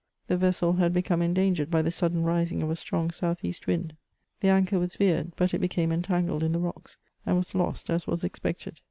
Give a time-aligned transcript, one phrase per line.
[0.25, 3.95] The vessel had become endangered by the sudden rising of a strong south east wind.
[4.39, 8.07] The anchor was veered, but it became entangled in the rocks, and was lost, as
[8.07, 8.79] waa expected.